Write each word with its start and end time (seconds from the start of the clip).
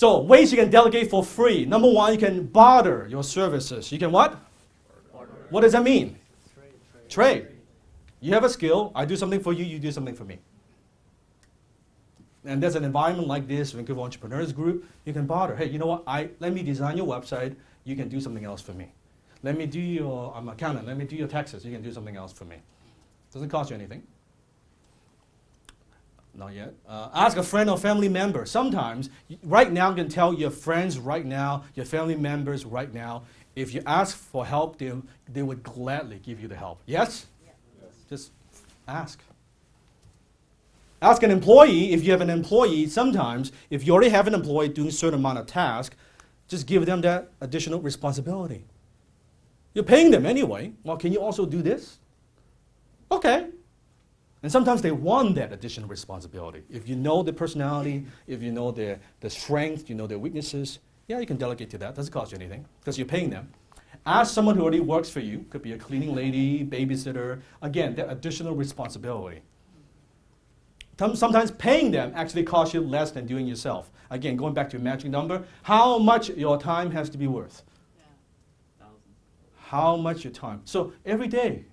So 0.00 0.18
ways 0.18 0.50
you 0.50 0.56
can 0.56 0.70
delegate 0.70 1.10
for 1.10 1.22
free. 1.22 1.66
Number 1.66 1.92
one, 1.92 2.10
you 2.14 2.18
can 2.18 2.46
barter 2.46 3.06
your 3.10 3.22
services. 3.22 3.92
You 3.92 3.98
can 3.98 4.10
what? 4.10 4.34
What 5.50 5.60
does 5.60 5.72
that 5.72 5.82
mean? 5.82 6.18
Trade. 7.10 7.48
You 8.22 8.32
have 8.32 8.42
a 8.42 8.48
skill. 8.48 8.92
I 8.94 9.04
do 9.04 9.14
something 9.14 9.40
for 9.40 9.52
you. 9.52 9.62
You 9.62 9.78
do 9.78 9.92
something 9.92 10.14
for 10.14 10.24
me. 10.24 10.38
And 12.46 12.62
there's 12.62 12.76
an 12.76 12.84
environment 12.84 13.28
like 13.28 13.46
this, 13.46 13.72
Vancouver 13.72 14.00
Entrepreneurs 14.00 14.54
Group. 14.54 14.86
You 15.04 15.12
can 15.12 15.26
barter. 15.26 15.54
Hey, 15.54 15.68
you 15.68 15.78
know 15.78 15.88
what? 15.88 16.04
I 16.06 16.30
let 16.38 16.54
me 16.54 16.62
design 16.62 16.96
your 16.96 17.06
website. 17.06 17.54
You 17.84 17.94
can 17.94 18.08
do 18.08 18.22
something 18.22 18.46
else 18.46 18.62
for 18.62 18.72
me. 18.72 18.94
Let 19.42 19.58
me 19.58 19.66
do 19.66 19.80
your. 19.80 20.32
I'm 20.34 20.48
an 20.48 20.54
accountant. 20.54 20.86
Let 20.86 20.96
me 20.96 21.04
do 21.04 21.14
your 21.14 21.28
taxes. 21.28 21.62
You 21.62 21.72
can 21.72 21.82
do 21.82 21.92
something 21.92 22.16
else 22.16 22.32
for 22.32 22.46
me. 22.46 22.56
Doesn't 23.34 23.50
cost 23.50 23.68
you 23.68 23.76
anything. 23.76 24.02
Not 26.34 26.54
yet. 26.54 26.74
Uh, 26.88 27.08
ask 27.12 27.36
a 27.36 27.42
friend 27.42 27.68
or 27.68 27.76
family 27.76 28.08
member. 28.08 28.46
Sometimes, 28.46 29.10
right 29.42 29.70
now, 29.70 29.90
you 29.90 29.96
can 29.96 30.08
tell 30.08 30.32
your 30.32 30.50
friends 30.50 30.98
right 30.98 31.24
now, 31.24 31.64
your 31.74 31.84
family 31.84 32.16
members 32.16 32.64
right 32.64 32.92
now, 32.92 33.24
if 33.56 33.74
you 33.74 33.82
ask 33.84 34.16
for 34.16 34.46
help, 34.46 34.78
they, 34.78 34.92
they 35.28 35.42
would 35.42 35.62
gladly 35.62 36.20
give 36.22 36.40
you 36.40 36.48
the 36.48 36.56
help. 36.56 36.80
Yes? 36.86 37.26
Just 38.08 38.30
ask. 38.86 39.20
Ask 41.02 41.22
an 41.22 41.30
employee, 41.30 41.92
if 41.92 42.04
you 42.04 42.12
have 42.12 42.20
an 42.20 42.30
employee, 42.30 42.86
sometimes, 42.86 43.52
if 43.70 43.86
you 43.86 43.92
already 43.92 44.10
have 44.10 44.26
an 44.26 44.34
employee 44.34 44.68
doing 44.68 44.88
a 44.88 44.92
certain 44.92 45.18
amount 45.18 45.38
of 45.38 45.46
task, 45.46 45.96
just 46.46 46.66
give 46.66 46.86
them 46.86 47.00
that 47.00 47.30
additional 47.40 47.80
responsibility. 47.80 48.64
You're 49.72 49.84
paying 49.84 50.10
them 50.10 50.26
anyway. 50.26 50.72
Well, 50.82 50.96
can 50.96 51.12
you 51.12 51.20
also 51.20 51.46
do 51.46 51.62
this? 51.62 51.98
Okay. 53.10 53.48
And 54.42 54.50
sometimes 54.50 54.80
they 54.80 54.90
want 54.90 55.34
that 55.34 55.52
additional 55.52 55.88
responsibility. 55.88 56.62
If 56.70 56.88
you 56.88 56.96
know 56.96 57.22
their 57.22 57.34
personality, 57.34 58.06
if 58.26 58.42
you 58.42 58.50
know 58.50 58.70
their, 58.70 58.98
their 59.20 59.30
strength, 59.30 59.90
you 59.90 59.94
know 59.94 60.06
their 60.06 60.18
weaknesses, 60.18 60.78
yeah, 61.08 61.18
you 61.18 61.26
can 61.26 61.36
delegate 61.36 61.70
to 61.70 61.78
that. 61.78 61.94
Doesn't 61.94 62.12
cost 62.12 62.32
you 62.32 62.38
anything 62.38 62.64
because 62.80 62.96
you're 62.96 63.06
paying 63.06 63.30
them. 63.30 63.52
Ask 64.06 64.32
someone 64.32 64.56
who 64.56 64.62
already 64.62 64.80
works 64.80 65.10
for 65.10 65.20
you, 65.20 65.44
could 65.50 65.60
be 65.60 65.72
a 65.72 65.78
cleaning 65.78 66.14
lady, 66.14 66.64
babysitter. 66.64 67.40
Again, 67.60 67.94
that 67.96 68.10
additional 68.10 68.54
responsibility. 68.54 69.42
Sometimes 71.14 71.50
paying 71.50 71.90
them 71.90 72.12
actually 72.14 72.44
costs 72.44 72.74
you 72.74 72.80
less 72.80 73.10
than 73.10 73.26
doing 73.26 73.46
yourself. 73.46 73.90
Again, 74.10 74.36
going 74.36 74.52
back 74.54 74.68
to 74.70 74.76
your 74.76 74.84
magic 74.84 75.10
number, 75.10 75.44
how 75.62 75.98
much 75.98 76.28
your 76.30 76.58
time 76.58 76.90
has 76.90 77.08
to 77.10 77.18
be 77.18 77.26
worth? 77.26 77.62
How 79.56 79.96
much 79.96 80.24
your 80.24 80.32
time? 80.32 80.62
So 80.64 80.92
every 81.06 81.28
day, 81.28 81.64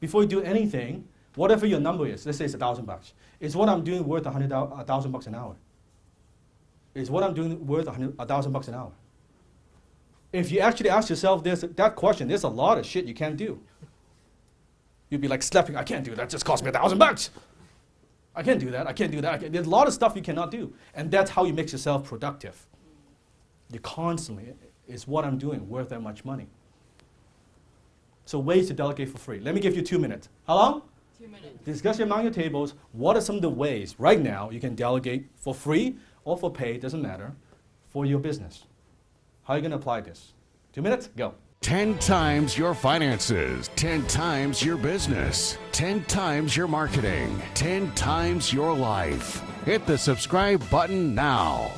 before 0.00 0.22
you 0.22 0.28
do 0.28 0.42
anything, 0.42 1.08
whatever 1.36 1.66
your 1.66 1.80
number 1.80 2.06
is, 2.06 2.24
let's 2.26 2.38
say 2.38 2.44
it's 2.44 2.54
a 2.54 2.58
thousand 2.58 2.86
bucks, 2.86 3.12
is 3.40 3.56
what 3.56 3.68
I'm 3.68 3.84
doing 3.84 4.06
worth 4.06 4.26
a 4.26 4.30
hundred 4.30 4.52
a 4.52 4.84
thousand 4.84 5.12
bucks 5.12 5.26
an 5.26 5.34
hour? 5.34 5.56
Is 6.94 7.10
what 7.10 7.24
I'm 7.24 7.34
doing 7.34 7.66
worth 7.66 7.88
a 7.88 8.26
thousand 8.26 8.52
bucks 8.52 8.68
an 8.68 8.74
hour? 8.74 8.92
If 10.32 10.50
you 10.50 10.60
actually 10.60 10.90
ask 10.90 11.10
yourself 11.10 11.44
this, 11.44 11.64
that 11.76 11.96
question, 11.96 12.28
there's 12.28 12.42
a 12.42 12.48
lot 12.48 12.78
of 12.78 12.86
shit 12.86 13.04
you 13.04 13.14
can't 13.14 13.36
do. 13.36 13.60
You'd 15.10 15.20
be 15.20 15.28
like 15.28 15.42
slapping, 15.42 15.76
I 15.76 15.84
can't 15.84 16.04
do 16.04 16.14
that, 16.16 16.28
just 16.28 16.44
cost 16.44 16.62
me 16.64 16.70
a 16.70 16.72
thousand 16.72 16.98
bucks. 16.98 17.30
I 18.34 18.42
can't 18.42 18.58
do 18.58 18.70
that, 18.72 18.88
I 18.88 18.92
can't 18.92 19.12
do 19.12 19.20
that. 19.20 19.40
Can't. 19.40 19.52
There's 19.52 19.66
a 19.66 19.70
lot 19.70 19.86
of 19.86 19.94
stuff 19.94 20.16
you 20.16 20.22
cannot 20.22 20.50
do. 20.50 20.72
And 20.94 21.10
that's 21.10 21.30
how 21.30 21.44
you 21.44 21.52
make 21.52 21.70
yourself 21.70 22.04
productive. 22.04 22.66
You 23.72 23.78
constantly, 23.80 24.54
is 24.88 25.06
what 25.06 25.24
I'm 25.24 25.38
doing 25.38 25.68
worth 25.68 25.90
that 25.90 26.02
much 26.02 26.24
money? 26.24 26.48
So 28.24 28.38
ways 28.38 28.68
to 28.68 28.74
delegate 28.74 29.10
for 29.10 29.18
free. 29.18 29.38
Let 29.38 29.54
me 29.54 29.60
give 29.60 29.76
you 29.76 29.82
two 29.82 29.98
minutes. 29.98 30.28
How 30.46 30.56
long? 30.56 30.82
Two 31.18 31.28
minutes. 31.28 31.64
Discuss 31.64 32.00
among 32.00 32.24
your 32.24 32.32
tables. 32.32 32.74
What 32.92 33.16
are 33.16 33.20
some 33.20 33.36
of 33.36 33.42
the 33.42 33.50
ways 33.50 33.94
right 33.98 34.20
now 34.20 34.50
you 34.50 34.58
can 34.58 34.74
delegate 34.74 35.26
for 35.36 35.54
free 35.54 35.96
or 36.24 36.36
for 36.36 36.50
pay, 36.50 36.76
doesn't 36.76 37.00
matter, 37.00 37.32
for 37.88 38.04
your 38.04 38.18
business? 38.18 38.64
How 39.44 39.54
are 39.54 39.56
you 39.58 39.62
going 39.62 39.70
to 39.70 39.76
apply 39.76 40.00
this? 40.00 40.32
Two 40.72 40.82
minutes, 40.82 41.08
go. 41.16 41.34
10 41.60 41.98
times 41.98 42.58
your 42.58 42.74
finances, 42.74 43.70
10 43.76 44.06
times 44.06 44.62
your 44.62 44.76
business, 44.76 45.56
10 45.72 46.04
times 46.04 46.56
your 46.56 46.68
marketing, 46.68 47.40
10 47.54 47.94
times 47.94 48.52
your 48.52 48.76
life. 48.76 49.40
Hit 49.64 49.86
the 49.86 49.96
subscribe 49.96 50.68
button 50.68 51.14
now. 51.14 51.70